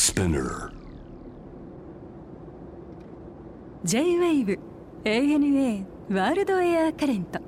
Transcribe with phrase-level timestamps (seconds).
[0.00, 0.72] Spinner.
[3.84, 4.58] J-WAVE
[5.04, 7.38] ANA ワールドエアカレント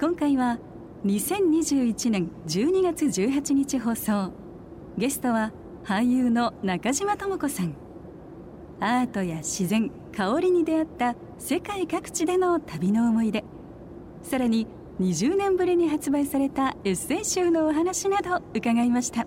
[0.00, 0.58] 今回は
[1.04, 4.32] 2021年12月18日放送。
[4.96, 5.52] ゲストは
[5.84, 7.74] 俳優の中島智子さん。
[8.80, 13.44] アートや自然香りに出会った世界各地での旅の思い出。
[14.22, 14.66] さらに
[14.98, 19.26] 20年ぶりに発売されたエッセイ集のお話など伺いました。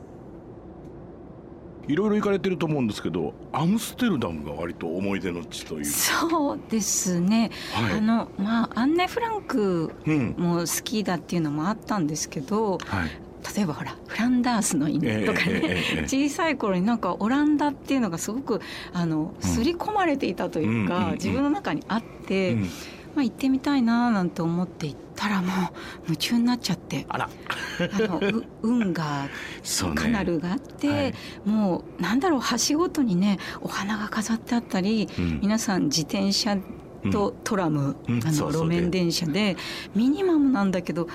[1.88, 5.86] いろいろ行かれてると思うんですけどアムステルダムが割と思い出の地という。
[5.86, 7.98] そうですね、はい。
[7.98, 10.36] あのまあアンネ・フランクうん。
[10.38, 13.12] も好きだっていうのもあったんですけど、はい。
[13.55, 18.62] 例えばほらフランダースの犬とかね、小さい頃になんかオランダっていうのがすごく
[18.94, 21.16] あの刷り込まれていたというか、うんうんうんうん。
[21.16, 22.70] 自分の中にあって、うん
[23.16, 25.52] まあ、行ってみたいななんて思って行ったらもう
[26.05, 27.05] 夢中になっちゃって。
[27.09, 27.30] あら。
[27.80, 29.27] あのう 運河
[29.62, 29.95] そうね。
[29.95, 31.13] カナルがあって、はい。
[31.45, 35.40] もうなんだろう橋ごとにねお花が飾ってあったり、うん。
[35.41, 36.57] 皆さん自転車
[37.12, 38.63] とトラム、あのうんそうそう。
[38.63, 39.57] 路面電車で
[39.95, 41.07] ミニマムなんだけど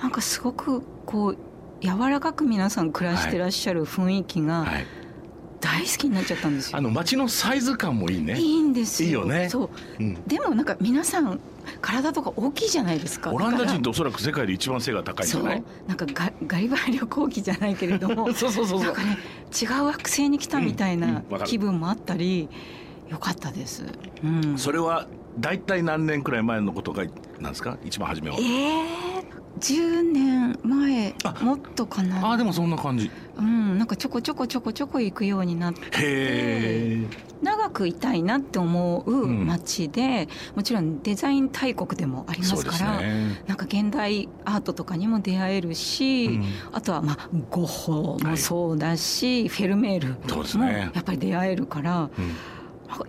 [0.00, 1.38] なんかすごくこう
[1.80, 4.86] 柔らかく皆さん暮らしてらっしゃる雰囲気がはい
[5.64, 6.76] 大好きになっちゃったんですよ。
[6.76, 8.38] あの街のサイズ感もいいね。
[8.38, 9.08] いいんですよ。
[9.08, 9.48] いいよね。
[9.48, 9.70] そう。
[9.98, 10.14] うん。
[10.26, 11.40] でもなんか皆さん
[11.80, 13.32] 体とか大きいじゃないですか。
[13.32, 15.62] オランダ人っておそらく世界で一番背が高いんじゃない？
[15.88, 18.32] なんかガガリバー旅行記じゃないけれども。
[18.34, 18.84] そうそうそうそう。
[18.84, 19.18] なんかね
[19.60, 22.48] 違う惑星に来たみたいうんうんな気分もあったり、
[23.08, 23.84] よかったです。
[24.22, 25.06] うん、それは
[25.38, 27.04] 大体何年くらい前のことが
[27.40, 27.78] なんですか？
[27.84, 28.36] 一番初めは。
[28.38, 29.13] ええ
[29.64, 32.32] 10年前あもっとかあな。
[32.32, 33.10] あでもそんな感じ。
[33.36, 37.00] うんなんかちょこちょこちょこちょこ行くようになって
[37.42, 52.10] 長くいたいなって思う街で、もちろんデザイン大国でもありますすからねなんか現代アートとかにも出会えるし、うんあとはまあゴッホもそうだし、フェルメーそうですルもねやっぱり出会えるから、うん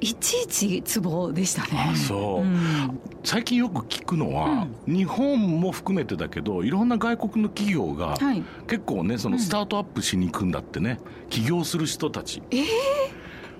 [0.01, 1.91] いちいちツボでしたね。
[1.93, 2.99] あそう、ん。
[3.23, 8.43] 最近よく聞くのは、日本も含めてだけどいろんな外国の企業が、はい。
[8.67, 10.99] 結構ねそのスタートアップしに行くんだってね。
[11.29, 12.41] 起業する人たち、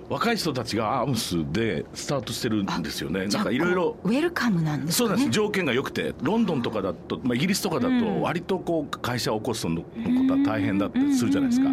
[0.08, 3.26] 若い人たちがアームスでスタートしてるんですよね。
[3.26, 3.96] なんかいろいろ。
[4.04, 5.08] ウェルカムなんですかね。
[5.08, 5.30] そうなんです。
[5.30, 9.88] 条件が良くてロンドンとかだと、まあ、イギリスとかだうんと割とこう会社を起こすのこ
[10.28, 11.68] とは大変だってするじゃないですか、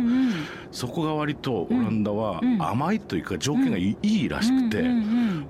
[0.72, 4.84] そこが割とオランダはうん甘いというか条件がいい,、らしくて、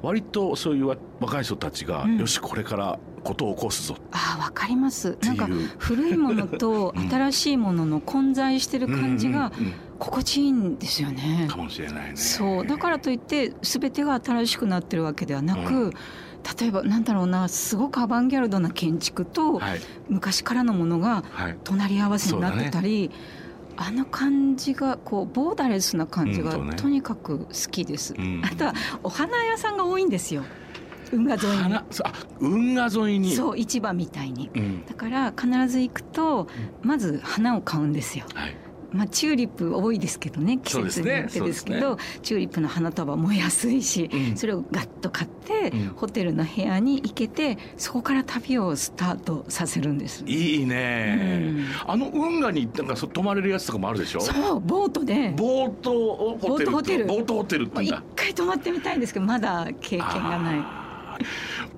[0.02, 2.18] 割とそういう若い人たちが、うん。
[2.18, 3.96] よしこれからことを起こすぞ。
[4.12, 5.18] ああわかります。
[5.22, 7.10] なんか古いものと うん。
[7.10, 9.74] 新しいものの混在してる感じがうんうん
[10.04, 11.40] 心地いいんですよね。
[11.44, 11.48] うん。
[11.48, 12.18] かもしれないね。
[12.18, 12.68] そう。
[12.68, 15.92] だからといって全てが新しくなってるわけではなく、うん。
[16.60, 19.80] 例えばなんだろうなすごくアバンギャルドな建築とはい。
[20.10, 21.58] 昔からのものがはい。
[21.64, 23.12] 隣り合わせになってたり、
[23.78, 28.14] あの感じがこうボーダレスな感じがとにかく好きです。
[28.18, 28.42] うん。
[28.44, 30.44] あとはお花屋さんが多いんですよ。
[31.14, 31.80] 運河沿いに。
[32.40, 33.36] 運河沿いに。
[33.36, 34.50] そう市場みたいに。
[34.54, 34.86] うん。
[34.86, 36.50] だから必ず行くと
[36.82, 38.26] まず花を買うんですよ。
[38.34, 38.58] はい
[38.94, 44.38] まあチューリップ多いですけどね季節によってですけどチューリップの花束も安いし、うん。
[44.38, 45.88] それをガッと買って、うん。
[45.96, 50.24] ホテルの部屋に行けてそこから旅をスタートさせるんです。
[50.26, 54.22] いいね、あの運河になんかそう泊まれるやつとかもあるでしょ？
[54.22, 55.34] そうボートで。
[55.36, 57.06] ボートホテルボートホテル。
[57.06, 60.84] ボートホテルってまあ一回泊まってみたいんですけどまだ経験がない。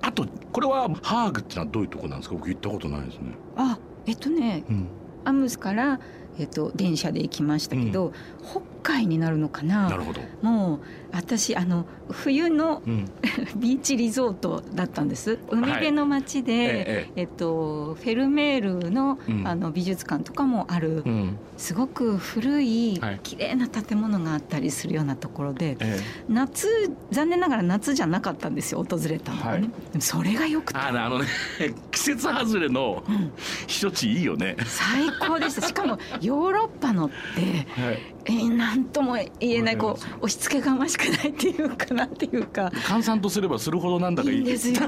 [0.02, 2.34] あとこれはハーグってのはどういうとこなんですか？
[2.34, 4.88] 僕行ったことないですね、あえっとねうん、
[5.24, 6.00] アムスから、
[6.38, 8.12] えっと、電車で行きましたけど、
[8.44, 9.88] 北海になるのかな。
[9.88, 10.80] なるほど、もう
[11.12, 13.04] 私あの冬のうん、
[13.56, 15.40] ビーチリゾートだったんです。
[15.50, 19.46] 海辺の町で、ええっと、フェルメールの,、うん。
[19.46, 21.36] あの美術館とかもある、うん。
[21.56, 23.20] すごく古いはい。
[23.24, 25.98] 綺麗な建物があったりするようなところでえ
[26.28, 26.68] 夏
[27.10, 29.38] 残念ながら夏じゃなかったんですよ訪れたの。
[29.42, 30.78] がね、はいそれがよくて。
[30.78, 31.26] ああのね
[31.90, 33.32] 季節外れのうん。
[33.66, 35.66] 避暑地いいよね、最高でした。
[35.66, 42.70] しかもヨーロッパのってはい、えー、なんとも言えないこう押し付けがましくないっていうかなんていうか。
[42.84, 44.70] 閑散とすればするほどなんだかいいです。
[44.70, 44.80] よ。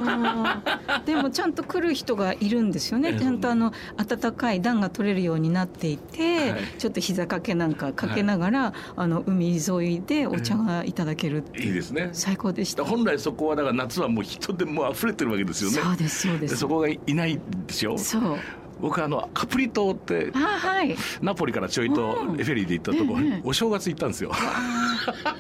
[1.07, 3.11] でもちゃんと来る人がいるんですよね。
[3.11, 3.19] ええ。
[3.19, 6.61] ちゃんとあの暖かい暖が取れるようになっていて、はい。
[6.79, 12.11] ちょっと膝掛けなんかかけながら、あの海沿いでお茶がいただけるっていいですね。
[12.13, 15.81] 最高でした、本来そこはだから夏はもう人でもう溢れてるわけですよね。
[15.81, 17.97] そうですそうでですそこがいないんですよ。
[17.97, 18.37] そう
[18.81, 20.97] 僕あのカプリ島ってあはい。
[21.21, 22.37] ナポリからちょいとうん。
[22.37, 24.33] フェリーで行ったところお正月行ったんですよ。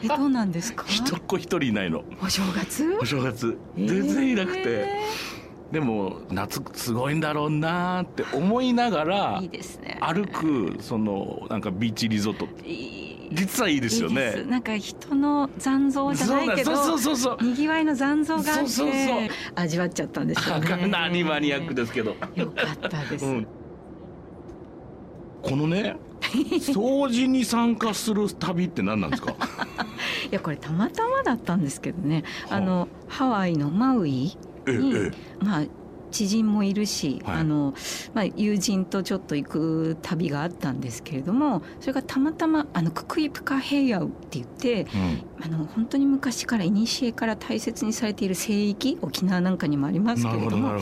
[0.02, 0.85] えどうなんですか？
[0.88, 2.05] 一っ子一人いないの。
[2.23, 2.96] お正月？
[3.00, 3.58] お正月。
[3.76, 3.88] えー。
[3.88, 4.87] 全然いなくて、
[5.73, 9.99] でも夏すごいんだろうなって思いながらいいですね。
[10.00, 12.49] 歩くそのなんかビーチリゾート。
[12.64, 14.45] いい実はいいですよね。
[14.49, 20.87] なんか人の残像じゃないけど、そうそうそうにぎわいの残像があって、そうそうそう味わっちゃったんですよね。
[20.87, 22.17] 何マニアックですけど。
[22.35, 23.25] よかったです。
[23.27, 23.47] うん、
[25.43, 29.33] このね、掃除に参加する旅って何なんですか？
[30.31, 32.25] いやこれたまたまだったんですけどね。
[32.51, 34.37] あのハワイのマウイ
[34.67, 34.95] に、
[35.41, 35.63] まあ
[36.10, 37.75] 知人もいるし、はい、あの
[38.14, 50.79] まあ、友人とちょっと行く旅があったんですけれどもそれがたまたまあのククイプカヘイアウって言って、うん、あの本当に昔から古から大切にされている聖域沖縄なんかにもありますけれども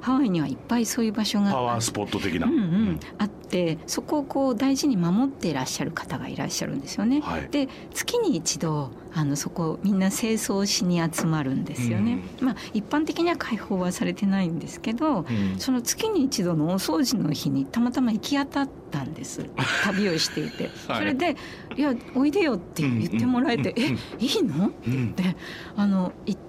[0.00, 7.20] ハワイにはいっぱいそういう場所がパワースポット的な、うんうん、あってそこをこう大事に守っていらっしゃる方がいらっしゃるんですよね。
[7.20, 12.18] はい、で月に一度あのそこみんな清掃しに集まるんですよね。
[12.40, 19.44] うん、まあ一般的には開放はされてないんですけど、うん、その月に一度のお掃除の日にたまたま行き当たったんです。
[19.84, 21.36] 旅をしていて、 はい、それで
[21.76, 25.36] 「いやおいでよ」って言ってもらえて「うん、えいいの?」って言って
[25.76, 26.46] あの行って。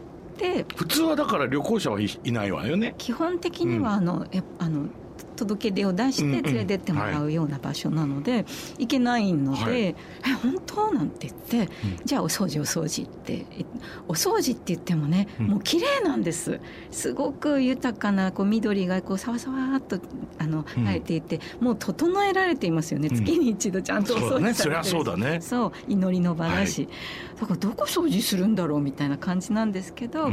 [0.75, 2.93] 普通はだから旅行者はいないわよね。
[2.99, 4.85] 基本的にはあの、えあの
[5.37, 8.45] 届け出を出して連れてってもらうような場所なので、
[8.77, 9.95] 行けないので「はい、え
[10.43, 11.73] 本当?」なんて言って
[12.03, 13.45] 「じゃあお掃除お掃除」って
[14.07, 16.59] お掃除って言ってもねもう綺麗なんです。
[16.91, 19.99] すごく豊かなこう緑がこうさわさわっと
[20.39, 25.39] あの生えていて、もう整えられていますよね、月に一度ちゃんとお掃除されてる、そうだね。
[25.41, 26.87] そう祈りの場だし、
[27.39, 30.31] だからどこ掃除するんだろうみたいな感じなんですけど、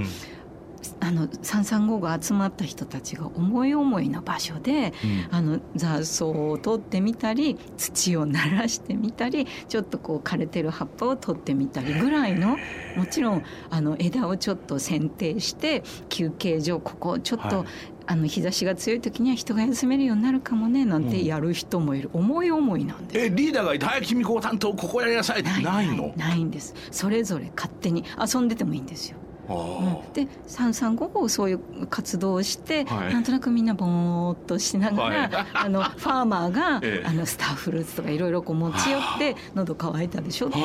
[1.00, 4.92] あの三三五が集まった人たちが思い思いの場所で、
[5.30, 12.56] うん、あの雑草を取ってみたり土を鳴らしてみたりちょっとこう枯れてる葉っぱを取ってみたりぐらいの
[12.96, 17.66] もちろんあの枝をちょっと剪定して休憩所ここちょっと、はい。
[18.06, 23.26] あの日差しが強い時には人が休めるようになるかもねなんてやる人もいる、うん、思い思いなんです。
[23.26, 26.12] えリーダーがいて「はい君こう担当ここやりなさい」ってないの？
[26.14, 26.74] ないんです。
[26.90, 29.16] それぞれ勝手に遊んでてもいいんですよ
[29.48, 40.48] うん、で三三五五そういう活動をして、はい、なんとなくみんなぼーっとしながら、はい、あのファーマーが、 ええ、あのスターフルーツとかいろいろこう持ち寄って喉乾いたでしょ？
[40.48, 40.58] って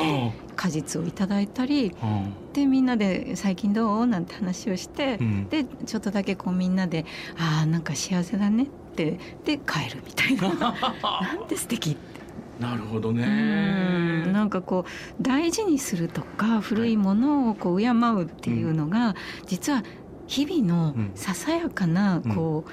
[0.56, 1.94] 果実をいただいたり、
[2.52, 7.04] でみんなで「最近どう?」なんて話をして、うん、でちょっとだけこうみんなで
[7.38, 10.54] 「ああなんか幸せだね」ってで帰るみたいな。
[11.02, 11.90] なんて素敵。
[11.90, 12.09] って
[12.60, 14.30] なるほどね。
[14.32, 19.16] なんかこう大事にするとか古いものをこう敬うっていうのが、
[19.46, 19.82] 実は
[20.26, 22.70] 日々のささやかなこう、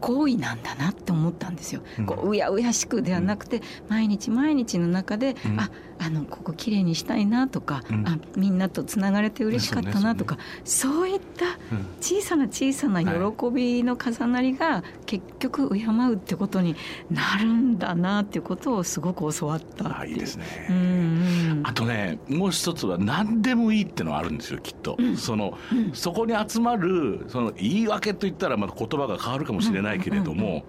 [0.00, 1.82] 行為なんだなって思ったんですよ。
[2.06, 11.58] こううやうやしくではなくて、毎日毎日の中で、うん、ああのここ綺麗にしたいなとか、うん、あみんなとつながれて嬉しかったなとか、そういった
[12.00, 16.76] 小さな小さな喜びの重なりが結局敬うってことに
[17.10, 25.56] なるんだなっていうことをすごく教わったあいいですね、うんうん、あとねもう一つは何でもいいってのはあるんですよきっと、うん、その、
[25.92, 30.64] そこに集まるその言い訳といったらまた言葉が変わるかもしれないけれども、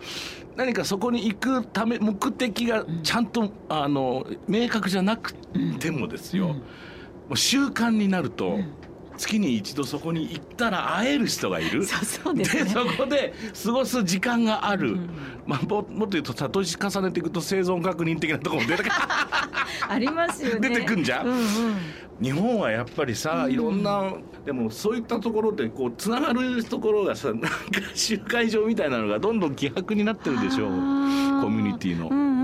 [0.58, 5.34] 何かそこに行くため目的がちゃんと、あの明確じゃなく
[5.80, 6.56] てもですよ、も
[7.32, 8.58] う習慣になると、
[9.18, 11.86] 月に一度そこに行ったら会える人がいる。
[11.86, 13.34] そそうで、ね、そこで
[13.64, 15.10] 過ごす時間がある、うん、
[15.46, 18.92] まあ、ももっと言うとさ年重ねていくと生存確認的なところも出てくる。
[19.90, 20.70] ありますよね。
[20.70, 21.46] 出てくんじゃん、うんうん、
[22.22, 24.14] 日本はやっぱりさいろんな、
[24.46, 27.50] でもそういったところでこうつながるところがさなんか
[27.94, 30.70] 集会場みたいなのがどんどん希薄になってるでしょう。
[30.70, 32.10] コミュニティの。
[32.10, 32.37] うん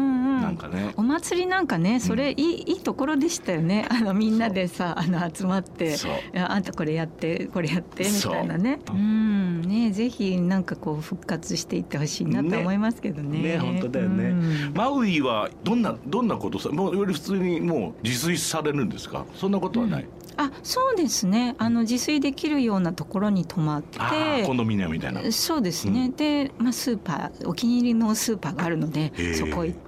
[0.43, 0.93] なんかね。
[0.97, 3.85] お祭りなんかねそれいい,、いいところでしたよね。
[3.91, 5.95] あのみんなでさあの集まって
[6.35, 8.79] あんたこれやってこれやってみたいなね。
[8.91, 9.61] うん。
[9.61, 13.41] ねぜひなんかこう復活していってほしいなと思いますけどね。
[13.41, 14.33] ね本当だよね、
[14.73, 19.25] マウイはどんなどんなことさもうより普通にもう自炊されるんですか？
[19.35, 20.09] そんなことはない、うん。
[20.37, 21.55] あそうですね。
[21.57, 23.99] あの自炊できるようなところに泊まって。
[24.45, 25.31] コンドミニアムみたいな。
[25.31, 29.83] そうですね、うん、で、まあ、スーパーお気に入りのスーパーがあるのでそこ行って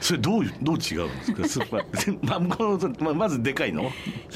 [0.00, 1.44] それどうどう違うんですか？
[1.48, 3.82] スーパー まあ、このまずでかいの？
[3.82, 3.86] い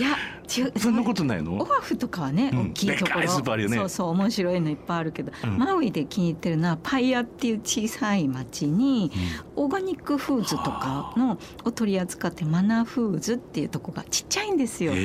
[0.03, 0.17] や
[0.57, 0.73] 違う。
[0.79, 1.57] そんなことないの？
[1.57, 3.29] オアフとかはね、うん、大きいところ。
[3.29, 3.77] スーパーあるよね。
[3.77, 9.11] そうそう面白いのいっぱいあるけど、うん、マウイで気に入ってるのはパイアっていう小さい町に、
[9.57, 14.93] オーガニックフーズとかのを取り扱ってマナーフーズっていうとこがちっちゃいんですよ。
[14.93, 14.99] も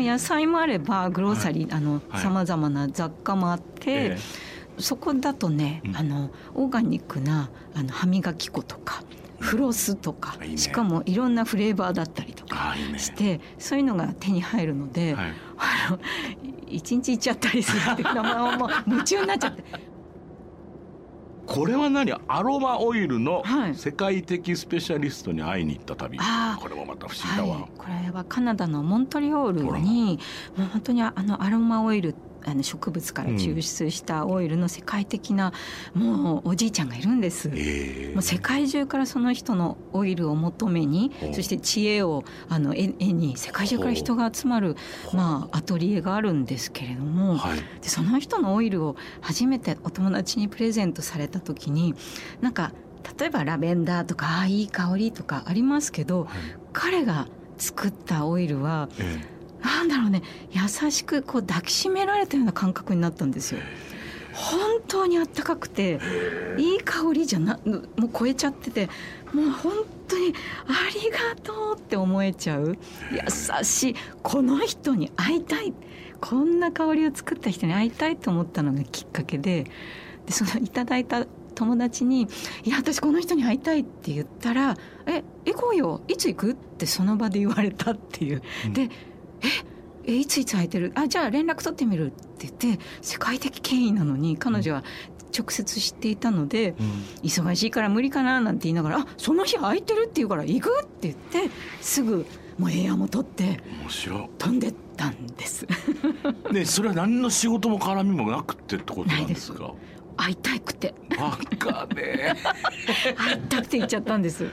[0.00, 4.16] う野菜もあればグローサリー、はい、あのさまざまな雑貨もあって。
[4.78, 9.02] そこだとね、あのオーガニックなあの歯磨き粉とか
[9.46, 16.00] フロスとか、ね、しかもいろんなフレーバーだったりとかして、ね、そういうのが手に入るので、はい、あの
[16.66, 19.62] 一日いっちゃったりするっていうのももう夢中になっちゃって。
[21.46, 22.12] これは何？
[22.26, 30.18] アロマオイルの世界的スペシャリストに会いに行った旅、はい、これもまた不思議だわ、はい、これはカナダのモントリオールに
[30.56, 35.52] もう本当にあのアロマオイルあの植物から抽出したオイルの世界的な、
[35.94, 38.10] もうおじいちゃんがいるんです、え。
[38.10, 44.76] ー、もう世界中からその人のオイルを求めにそして知恵をあの絵に世界中から人が集まる、
[45.12, 51.94] まあ、アトリエがあるんですけれども、はい、でその人のオイルを初めてお友達にプレゼントされた時に
[52.40, 52.72] なんか
[53.18, 56.28] 例えばラベンダーとかあいい香りとかありますけど、はい、
[56.72, 57.26] 彼が
[57.58, 60.22] 作ったオイルは、ええなんだろうね
[60.52, 63.60] 優しくこう抱きしめられたような感覚になったんですよ。
[64.32, 65.98] 本当にあったかくて
[66.58, 68.90] いい香りじゃなもう超えちゃってて
[69.32, 69.72] もう本
[70.06, 70.34] 当に
[70.66, 70.72] あ
[71.02, 72.76] りがとうって思えちゃう
[73.10, 75.72] 優しいこの人に会いたい
[76.20, 79.64] こんな香りを作った人に会いたいと思ったのがきっかけで
[80.26, 82.28] でそのいただいた友達に
[82.64, 88.42] 「いや私この人に会いたい」って言ったら「え行こうよいつ行く?」ってその場で言われたっていう。
[88.74, 88.90] で
[90.04, 90.92] えいついつ空いてる？
[90.94, 94.84] あじゃあ連絡取ってみるって言って世界的権威なのに彼女は
[95.36, 96.86] 直接知っていたので、うん、
[97.24, 101.50] 忙しいから無理かななんて言いながら「あその日空いてるって言うから行く?」って言って
[101.80, 102.24] すぐ
[102.58, 103.60] もうエアも取って
[104.38, 105.66] 飛んでったんです。
[106.52, 109.72] ねそれは何の仕事も絡みもなくてってことなんですか？
[110.16, 110.94] 会いたくて。
[111.18, 112.34] バカね
[113.16, 114.46] 会いたくて行っちゃったんです。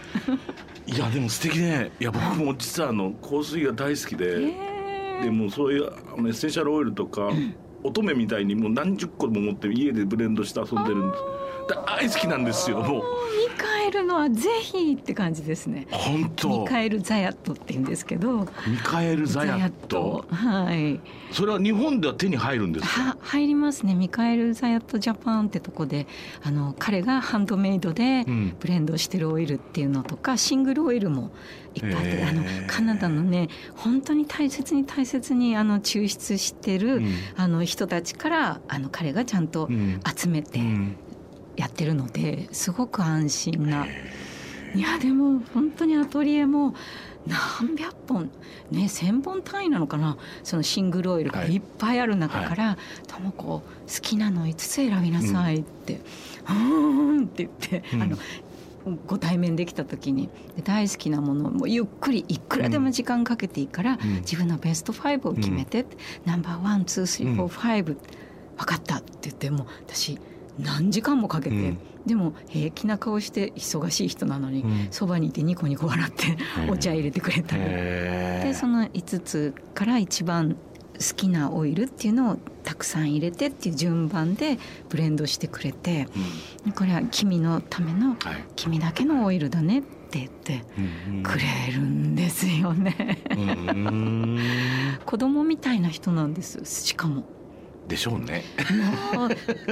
[0.85, 1.91] いやでも素敵ね。
[2.01, 4.53] いや僕も実はあの香水が大好きで、
[5.21, 7.29] でもそういうあのエッセンシャルオイルとか、
[7.83, 11.23] 乙女みたいにもう何十個も持って家でブレンドして遊んでるんです。
[11.85, 12.87] 大好きなんですよもう。
[12.95, 13.01] ミ
[13.57, 15.87] カエルのはぜひって感じですね。
[15.91, 16.61] 本当。
[16.61, 18.41] ミカエルザヤットって言うんですけど。
[18.67, 20.25] ミカエルザヤット。
[20.29, 20.99] はい。
[21.31, 23.17] それは日本では手に入るんですか？
[23.21, 23.95] 入りますね。
[23.95, 26.07] ミカエルザヤットジャパンってとこで
[26.43, 28.25] あの彼がハンドメイドで
[28.59, 31.31] ブレンドしてるオイルっていうのとか、うん、シングルオイルも
[31.73, 39.67] いっぱいあってあのカナダのね本当に大切に大切にあの抽出してる、うん、あの人たちからあの彼がちゃんと
[40.15, 40.59] 集めて
[41.55, 43.85] やってるのですごく安心な。
[44.75, 46.73] いやでも本当にアトリエも
[47.27, 48.31] 何百本
[48.71, 50.17] ね千本単位なのかな。
[50.43, 51.57] そのシングルオイルがい。
[51.57, 53.63] っぱいある中から「とも子好
[54.01, 56.01] きなの5つ選びなさい」って
[56.49, 58.17] 「うん」って言って、あの
[59.07, 60.29] ご対面できた時に
[60.63, 65.85] 大好きなものをゆっくりいくらでも時間かけていいから、自分のベスト5を決めて、
[66.25, 67.97] number one two three four five
[68.57, 70.19] 分かったって言っても私
[70.59, 76.37] 何時間もかけて、うん、でも平気な顔して忙しい人なのに、そばにいてニコニコ笑って
[76.69, 80.55] お茶入れてくれたり、でその5つから一番
[80.93, 84.57] 好きなオイルっていうのをたくさん入れてっていう順番で
[84.89, 86.07] ブレンドしてくれて、
[86.65, 88.15] うん、これは君のための
[88.55, 90.63] 君だけのオイルだねって言って
[91.23, 93.19] くれるんですよね。
[95.05, 97.23] 子供みたいな人なんですしかも。
[97.87, 98.43] でしょうね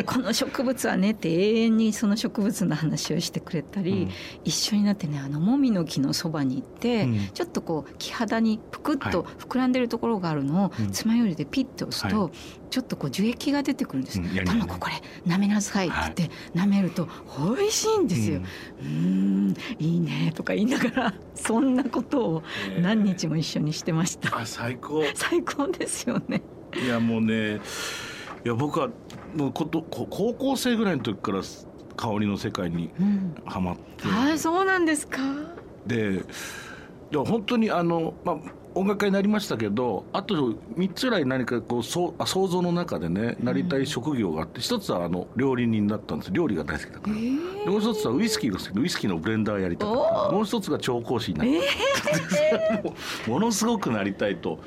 [0.05, 4.11] この植物はねって永遠にその植物の話をしてくれたり、うん、
[4.43, 12.31] 一緒になってねあのもみの木のそばに行って、うん、ちょっとこう木肌にぷくっと膨らんでるところがあるのを爪楊枝でピッと押すと、はい、
[12.69, 14.19] ちょっとこう樹液が出てくるんです。
[14.19, 17.07] うん、卵これ舐めなさいって舐めると
[17.55, 18.41] 美味しいんですよ。
[18.81, 22.43] うん、いいねとか言いながら そんなことを
[22.81, 24.29] 何日も一緒にしてました。
[24.29, 25.03] えー、最高。
[25.15, 26.41] 最高ですよね。
[26.75, 27.59] いやもうね
[28.43, 28.89] いや僕は
[29.35, 31.41] もうこと高校生ぐらいの時から
[31.95, 32.91] 香りの世界に
[33.45, 35.19] はまって、うん、あそうなんですか。
[35.85, 36.23] で
[37.11, 38.37] で本当にあの、まあ、
[38.73, 46.31] 音楽家になりましたけどあと3つぐらい何かこうそあ想像の中でねなりたい職業があって、うん、一つはあの料理人だったんです。
[46.31, 48.73] 料理が大好きだから、えー、もう一つはウイスキーが好き。
[48.73, 49.91] でウイスキーのブレンダーやりたか。
[49.91, 49.95] っ
[50.27, 52.91] たもう一つが調香師になった、えー、
[53.29, 54.59] ものすごくなりたいと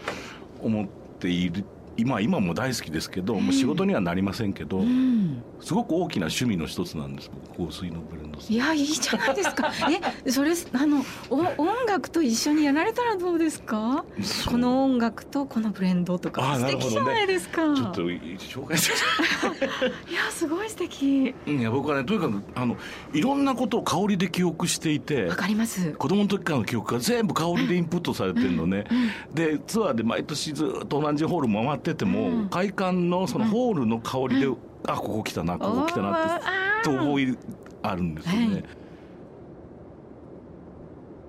[0.61, 0.87] 思っ
[1.19, 1.65] ている
[1.97, 9.73] 今今も大好きですけど、もう仕事にはなりませんけど、うん、すごく大きな趣味の一つなんです香水のブレンドいやいいじゃないですか。
[10.27, 14.05] えそれあのお音楽と一緒にやられたらどうですか？
[14.47, 16.57] この音楽とこのブレンドとか。
[16.57, 18.93] 素敵じゃないですか、ね、ちょっと紹介して
[20.11, 21.35] いやすごい素敵。
[21.47, 22.77] いや僕はねとにかくあの
[23.15, 25.93] いろんなことを香りで記憶していてわかります。
[25.93, 34.49] 子供の時からの記憶が全部香りでインプットされてるのね、うんうん、でツアーで毎年ずっと同じホール回ってても、うん、会館のそのホールの香りで、
[34.87, 36.45] あここ来たなここ来たなって
[36.85, 37.37] と思い
[37.83, 38.55] あるんですよね。
[38.55, 38.65] はい、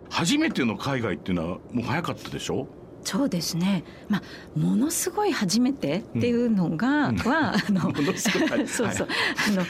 [0.09, 2.67] 初めての海外っていうのはもう早かったでしょ？
[3.03, 7.93] そうですね、まあ、ものすごい初めてっていうのが、うん、はあの
[8.67, 9.07] そうそう、
[9.47, 9.63] あの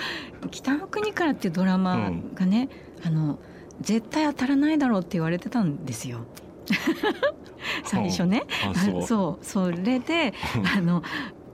[0.50, 2.70] 北の国からっていうドラマがね、
[3.02, 3.40] うん、あの
[3.82, 6.20] 絶対当たらないだろうって言われてたんですよ。
[7.84, 8.44] 最初ね、
[8.88, 9.04] そう。
[9.04, 10.34] そうそれで
[10.76, 11.04] あの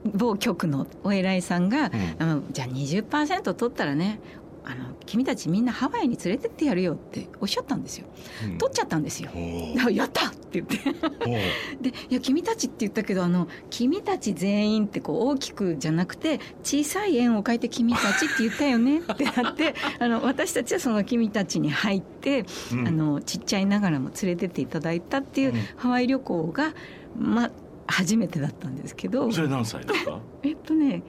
[0.04, 4.20] 某局のお偉いさんが、うん、じゃあ20%取ったらね
[4.64, 8.06] あの君たちみんなハワイに連れてってやるよっておっしゃったんですよ、
[8.44, 9.30] うん、取っちゃったんですよ。
[9.90, 10.78] やったって言って。
[11.80, 26.72] でいや君たちって言ったけどあの君たち全員ってこう大きくじゃなくて小さい円を書いて君たちって言ったよねってなって あの私たちはその君たちに入って、うん、あのちっちゃいながらも連れてっていただいたっていうハワイ旅行が
[27.18, 27.50] まあ
[27.92, 29.30] 初めてだったんですけど。
[29.30, 30.18] それ何歳ですか？
[30.42, 31.02] えっとね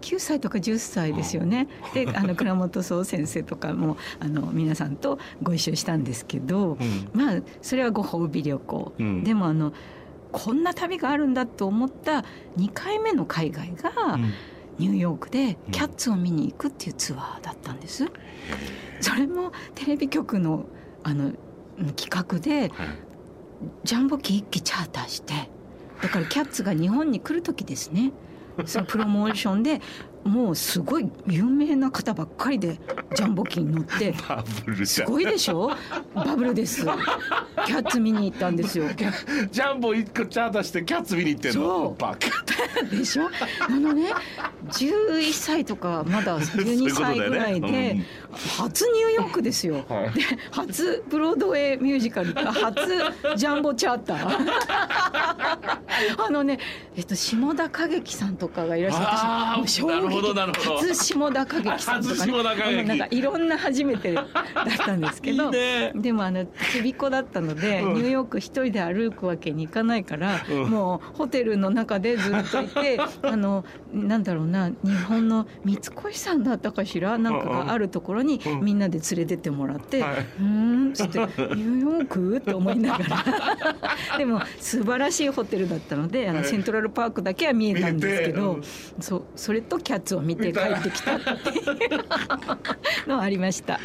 [0.00, 1.68] 9歳とか10歳ですよね。
[1.94, 9.72] であの 倉本総先生とかもあの皆さんとご一緒したんですけど、うん、まあそれはご褒美旅行、うん、でもあの
[10.32, 12.24] こんな旅があるんだと思った
[12.58, 14.18] 2回目の海外が、
[14.78, 18.04] ニューヨークでキャッツを見に行くっていうツアーだったんです。
[19.00, 20.66] それもテレビ局の
[21.04, 21.30] あの
[21.96, 22.72] 企画で、
[23.84, 25.48] ジャンボ機一機チャーターして
[26.00, 28.12] だからキャッツが日本に来る時ですね。
[28.66, 29.80] そのプロモーションで
[30.24, 32.78] もうすごい有名な方ばっかりで
[33.14, 34.14] ジャンボ機に乗って
[34.84, 35.70] すごいでしょ？
[36.14, 36.84] バブルです。
[37.66, 38.86] キャッツ見に行ったんですよ。
[39.50, 41.94] ジャンボ一個チャーターしてキャッツ見に行ってんの？
[41.98, 42.44] バカ。
[42.90, 43.28] でしょ？
[43.60, 44.12] あのね
[44.70, 47.96] 11歳とかまだ12歳ぐらいで、
[48.58, 52.74] 初ニューヨークですよ、はい、で初ブロードウェイミュージカル初
[53.36, 55.78] ジャンボチャーター。
[56.26, 56.58] あのね、
[56.96, 62.82] えっと、下田景樹さんとかがいらっしゃって衝撃初下田景樹さんとかね。
[62.84, 64.26] なんかいろんな初めてだっ
[64.84, 77.18] たんですけどね、でもあのちびっ子だったので、うん、ニューヨーク一人で歩くわけにいかないから、うん、もうホテルの中でずっといて あのなんだろうな日本の三越さんだったかしら？
[77.18, 80.04] なんかがあるところにみんなで連れてってもらって
[80.40, 83.24] 「うん」っつって「ニューヨーク?」って思いながら。
[84.18, 88.58] でも素晴らしいホテルだったのであのセントラルパークだけは見えたんですけど、
[89.00, 93.80] そそれとキャッツを見て帰ってきたっていうのはありました。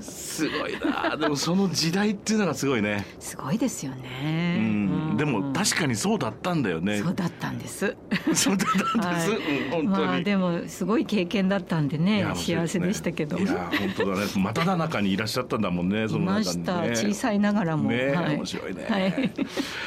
[0.00, 1.16] すごいな。
[1.16, 3.04] でもその時代っていうのがすごいね。
[3.18, 6.98] すごいですよね、うん、でも確かにそうだったんだよね。
[6.98, 7.96] そうだったんです。
[8.34, 13.38] そうだったんです、はい、本当に、まあ、でもすごい経験だったんでね幸せでしたけど。
[13.38, 14.26] いや本当だね。
[14.34, 19.32] 真ただ中にいらっしゃったんだもんね その中に、ね、小さいながらも、ね、はい、面白いね、はい、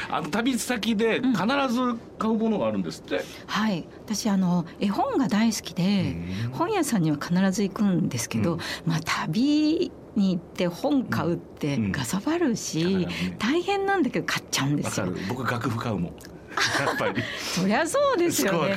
[0.09, 1.33] あの旅先で必
[1.73, 6.15] ず買うものがあるんですって、うん、はい私あの絵本が大好きで
[6.53, 13.05] 本屋さんには必ず行くんですけど、うん、まあ旅に行って本買うってがさばるし、
[13.37, 15.07] 大変なんだけど買っちゃうんですよ。
[15.27, 16.13] 僕楽譜買うもん。
[16.85, 17.21] やっぱり。
[17.37, 18.75] そりゃそうですよね。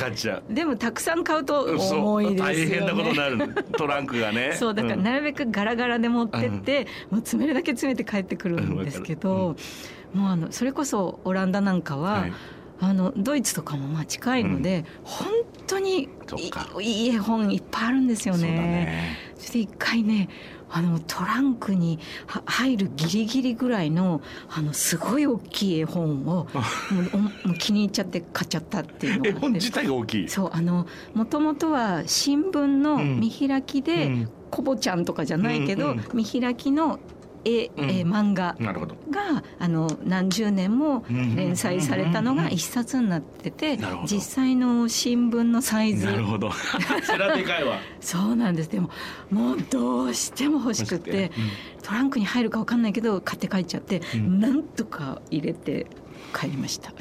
[0.51, 2.55] でもたくさん買うと重いですよね。
[2.55, 3.64] 大変なことになる。
[3.79, 4.53] トランクがね。
[4.55, 9.55] そうだからなるべくガラガラで持ってって、もう詰めるだけ詰めて帰ってくるんですけど、
[10.12, 12.33] もうあのそれこそオランダなんかは、はい
[12.81, 15.29] あのドイツとかもまあ近いので、うん、本
[15.66, 16.09] 当に
[16.81, 18.51] いい絵本いっぱいあるんですよね。
[18.51, 19.19] ね。
[19.37, 20.29] そして一回ね
[20.71, 21.99] あのトランクに
[22.47, 26.47] 入るギリギリぐらいのあのすごい大きい絵本を も
[27.47, 30.29] う気に入っちゃって買っちゃったっていうの絵本自体が大きい？
[30.29, 36.99] そうあのもともとは新聞の見開きで、うん、コボちゃんとかじゃないけど、見開きの
[37.44, 38.57] 絵、うん、え漫画
[39.11, 46.07] があの何十年も連載されたのが一冊になってて、実際の新聞のサイズ。
[46.07, 46.50] なるほど。
[47.05, 47.79] それはでかいわ。
[48.00, 48.70] そうなんです。
[48.70, 48.90] でも
[49.31, 51.31] もうどうしても欲しくて、うん、
[51.83, 55.87] トランクに入るか分かんないけど買って帰っちゃって、うん、なんとか入れて
[56.31, 56.93] 帰りました。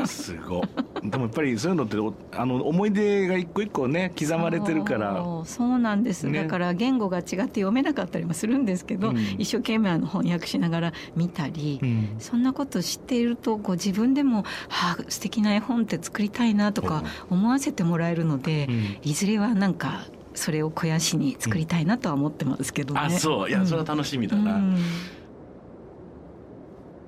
[0.00, 0.62] あすご
[1.02, 1.96] でもやっぱりそういうのって
[2.36, 5.24] あの思い出が一個一個ね刻まれてるから。
[5.44, 23.00] そうなんです、ね、だから言語が違って読めなかったりもするんですけど、うん、一生懸命あの翻訳しながら見たり、うん、そんなこと知っているとこう自分でも、はあ、素敵な絵本って作りたいなとか思わせてもらえるので、うん、いずれはなんかそれを肥やしに作りたいなとは思ってますけどね。
[23.00, 23.50] あそう。
[23.50, 24.60] いやそれは楽しみだな。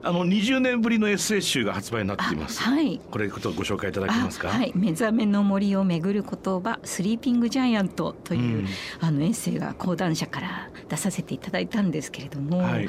[0.02, 2.62] あの20年ぶりのエッセイ集が発売になっています。
[2.62, 3.00] はい。
[3.10, 4.48] これことご紹介いただけますか？
[4.48, 4.72] はい。
[4.74, 8.66] 目覚めの森をめぐる言葉、スリーピングジャイアントという、うん、
[9.00, 12.88] あのエッセイが講談社から出させていただいたんですけれども、はい、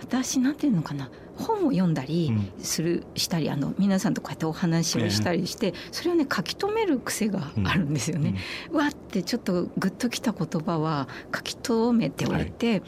[0.00, 1.10] 私なんていうのかな。
[1.36, 8.36] 本を読んだりする、したりあの皆さんとこうやってお話をしたりして、それをね書き留める癖があるんですよね。
[8.72, 12.82] わってちょっとグッときた言葉は書き留めておいて、はい、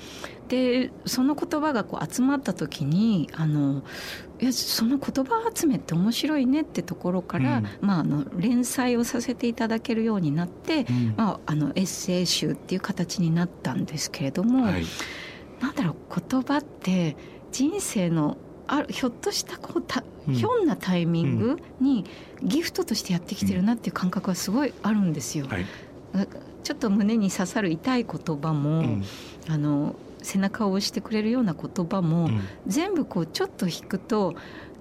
[0.49, 3.83] でその言葉がこう集まった時にあの
[4.41, 14.85] いやその言葉集めって面白いねってところから、うん、まあ、あの連載をさせていただけるようになって、うん、まあ、あのエッセイ集っていう形になったんですけれども、はい、
[15.61, 17.17] なんだろう言葉って
[17.53, 18.37] 人生の
[18.67, 22.05] あるひょっとしたこうた、ひょんなタイミングに
[22.43, 25.47] ギフトとしてやってきてるなっていう感覚はすごいあるんですよ。
[25.49, 25.67] はい、
[26.65, 28.99] ちょっと胸に刺さる痛い言葉も、
[29.49, 34.35] あの背中を押してくれるような言葉も、うん、全部こうちょっと引くと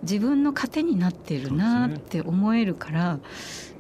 [0.04, 3.20] 自分の糧になってるなって思えるから、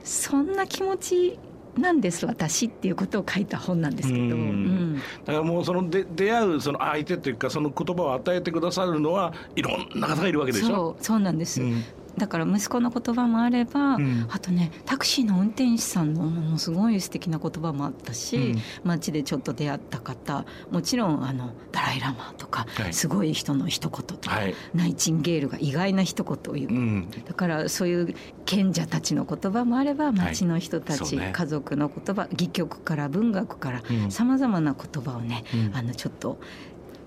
[0.04, 1.40] そんな気持ち
[1.78, 10.68] なんです私っていうことを書いた本なんですけど、うん、だからもうそので出会うその相手というかその言葉を与えてくださるのはいろんな方がいるわけでしょ？
[10.68, 11.84] そうそうなんです、うん、
[12.18, 35.44] だから息子の言葉もあれば、うん、あとねタクシーの運転手さんのものすごい素敵な言葉もあったし、うん、街でちょっと出会った方もちろんあのダライ・ラマとか、はい、すごい人の一言とか、はい、ナイチンゲールが意外な一言を言う、うん、だからそういう賢者たちの言葉もあれば街の人たち、はいね、家族の言葉戯曲から文学からさまざまな言葉をね、
[35.74, 36.40] あのちょっと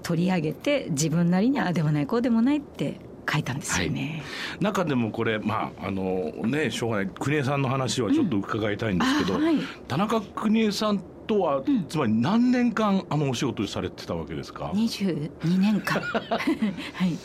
[0.02, 7.06] 取り上げて自分なりにああでもないこうでもないって書いたんですよね、はい、中でもこれまああのねしょうがない。
[7.08, 9.56] 国枝さんの話はちょっと伺いたいんですけど、うんはい、
[9.88, 16.00] 田中邦衛さんとは、うん、つまり何年間あのお仕事されてたわけですか？22年間。
[16.94, 17.18] はい、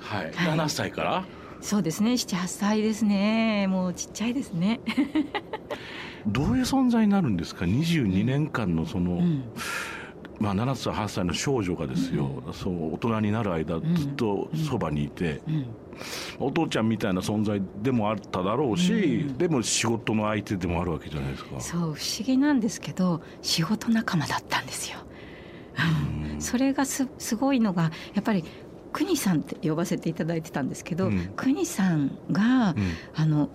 [0.00, 1.24] はい、7歳から？
[1.60, 2.12] そうですね。
[2.12, 3.66] 78歳ですね。
[3.68, 4.80] もうちっちゃいですね。
[6.26, 9.44] どういう存在になるんですか？22年間のその、うん
[10.40, 15.54] まあ、7歳8歳の少女がですよ、うん、そう大人になる間ずっとそばにいて、うん。
[15.54, 15.66] うん、
[16.38, 21.60] お父ちゃんみたいな存在でもあっただろうし、でも仕事の相手でもあるわけじゃないですか。
[21.60, 24.98] そう不思議なんですけど仕事仲間だったんですよ。
[26.38, 28.44] それがすすごいのがやっぱり
[28.92, 32.74] 国さんって呼ばせていただいてたんですけど、国さんが、
[33.14, 33.48] あの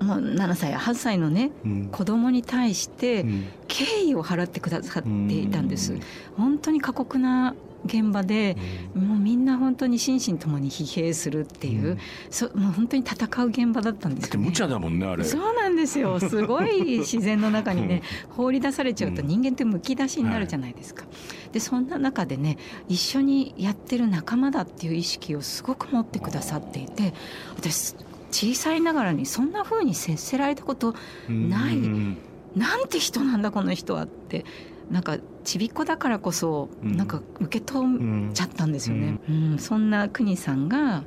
[0.00, 3.24] もう7歳や8歳のね、うん、子供に対して
[3.68, 5.96] 敬意を払ってくださっていたんです。
[6.36, 7.54] 本当に過酷な
[7.86, 8.56] 現場で、
[8.94, 11.98] もうみんな本当に心身ともに疲弊するっていう、うん、
[12.30, 15.24] そもう本当に戦う現場だったんですよ、ね、無茶だもんねあれ。
[15.24, 16.20] そうなんですよ。
[16.20, 21.04] すごい自然の中にね、放り出されちゃうと人間ってむき出しになるじゃないですか、
[21.46, 27.14] うん、でそんな中でね一緒にやってる仲間だっていう意識をすごく持ってくださっていて
[27.56, 27.94] 私
[28.30, 30.94] 小さいながらにそんなふうに接せられたこと
[31.28, 32.18] ない、ん、
[32.56, 34.44] なんて人なんだこの人はって
[34.90, 41.04] なんかちびっこだからこそなんか受け止めちゃったんですよね、うん、うん、そんな国さんが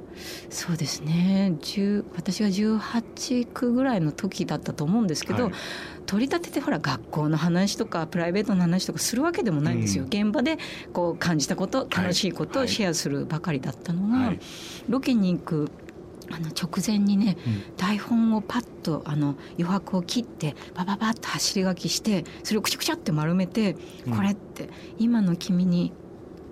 [0.50, 1.54] そうですね。
[2.16, 5.54] 私が18区ぐらいの時だったと思うんですけど、はい、
[6.06, 10.58] 取り立ててほら学校の話とかプライベートの話とかするわけでもないんですよ、うん、現場で
[10.94, 14.40] こう感じたこと楽しいことをシェアするばかりだったのが、はい、
[14.88, 15.70] ロケに行く
[16.34, 23.76] あの直前にね、うん、台本をパッとあの余白を切ってバババッと走り書きしてそれをくちゃくちゃって丸めて
[24.16, 25.94] 「これ」って「今の君に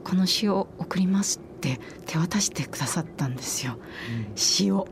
[0.03, 3.77] この詩を送ります」って手渡してくださったんですよ。
[4.29, 4.87] うん、詩を。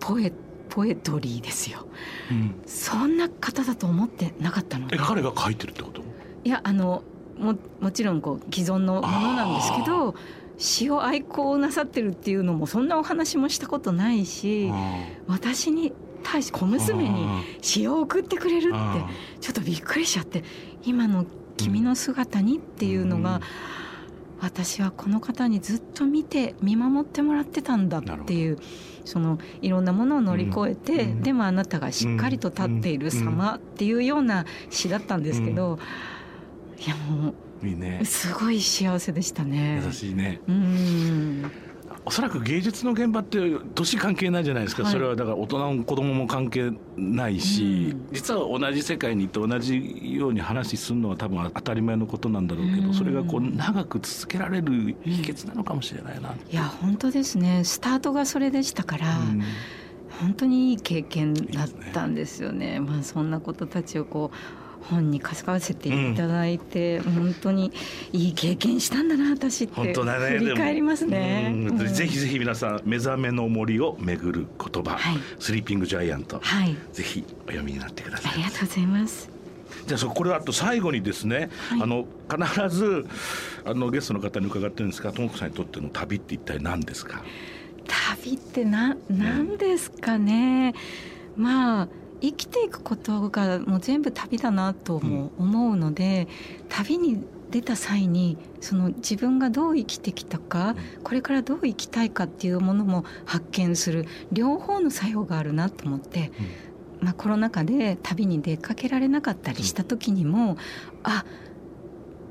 [0.00, 0.32] ポエ
[0.68, 1.88] ポエトリーですよ、
[2.30, 4.96] うん、そんな方だと思ってなかったので。
[4.96, 6.02] 彼が書いてるってこと？
[6.44, 7.02] いやあの
[7.36, 10.14] ももちろんこう既存のものなんですけど
[10.58, 14.70] 詩を愛好なさってるっていうのもそんなお話もしたことないし
[15.26, 15.92] 私に
[16.24, 17.26] 対し小娘に
[17.62, 18.78] 詩を送ってくれるって
[19.40, 20.42] ちょっとびっくりしちゃって
[20.82, 21.24] 今の
[21.56, 23.40] 君の姿にっていうのが、
[24.40, 28.58] 私はこの方にずっと見て見守ってもらってたんだっていう
[29.04, 35.78] そのいろんなものを乗り越えて、でもあなたがしっかりと立っている様っていうような詩だったんですけど、
[36.78, 37.34] いやもう。
[37.62, 38.00] いいね。
[38.04, 39.82] すごい幸せでしたね。
[39.84, 40.40] 優しいね。
[40.48, 41.50] うん。
[42.04, 43.38] おそらく芸術の現場って
[43.74, 57.62] 年関係ないじゃないですか、はい、それはだから大人も子供も関係ないし、うん、実は同じ世界にいて同じように話するのは多分当たり前のことなんだろうけど、うん、それがこう長く続けられる秘訣なのかもしれないな、いや本当ですね。
[57.64, 59.42] スタートがそれでしたから、うん。
[60.20, 62.66] 本当にいい経験だったんですよね。
[62.66, 62.80] いいね。
[62.80, 64.36] まあそんなことたちをこう
[64.82, 67.72] 本に書かせていただいて、うん、本当に
[68.12, 78.32] いい経験したんだな私って本当だ、ね、振り返りますね、うん、ぜひぜひ皆さん「目覚めの森をめぐる言葉」はい、スリーピングジャイアント」はい、ぜひお読みになってください。
[78.34, 79.30] ありがとうございます。
[79.86, 83.06] じゃあそこれあと最後にですね、はい、あの必ず
[83.64, 87.22] あのゲストの方に伺ってるんですがともこさんにとっての旅って一体何ですか？
[87.86, 90.74] 旅ってな何ですかね、
[91.36, 91.88] まあ
[92.20, 96.28] 生きていくことがもう全部旅だなとも思うので、
[96.62, 106.32] うん、旅に出た際にその自分がどう生きてきたか、うん、これからどう生きたいかっていうものも発見する両方の作用があるなと思って、
[107.00, 110.56] うん、まあ、コロナ禍で旅に出かけられなかったりした時にも、うん、
[111.04, 111.24] あ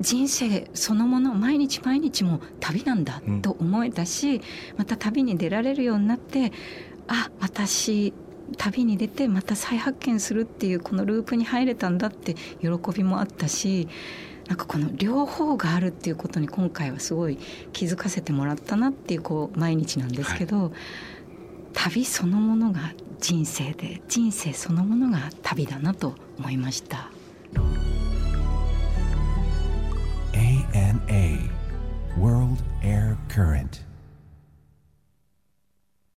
[0.00, 4.40] 人生そのもの毎日毎日も旅なんだと思えたし、
[4.76, 6.52] また旅に出られるようになって
[7.08, 8.12] あ私
[8.56, 13.88] 旅に出てまた再発見するっていうこのループに入れたんだって喜びもあったし
[14.48, 17.38] なんかこの両方があるっていうことに今回はすごい
[17.72, 20.72] 気づかせてもらったなっていうこう毎日なんですけど、はい、
[21.74, 27.10] 旅そのものが人生で人生そのものが旅だなと思いました。
[30.32, 31.50] ANA
[32.16, 33.87] World Air Current